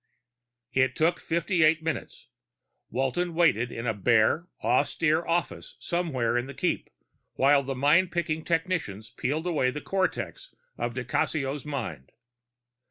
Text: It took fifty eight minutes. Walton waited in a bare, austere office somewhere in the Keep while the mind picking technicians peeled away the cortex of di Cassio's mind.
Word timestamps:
It 0.73 0.95
took 0.95 1.19
fifty 1.19 1.61
eight 1.63 1.83
minutes. 1.83 2.25
Walton 2.89 3.35
waited 3.35 3.71
in 3.71 3.85
a 3.85 3.93
bare, 3.93 4.47
austere 4.63 5.23
office 5.27 5.75
somewhere 5.79 6.39
in 6.39 6.47
the 6.47 6.55
Keep 6.55 6.89
while 7.33 7.61
the 7.61 7.75
mind 7.75 8.11
picking 8.11 8.43
technicians 8.43 9.11
peeled 9.11 9.45
away 9.45 9.69
the 9.69 9.79
cortex 9.79 10.55
of 10.75 10.95
di 10.95 11.03
Cassio's 11.03 11.65
mind. 11.65 12.13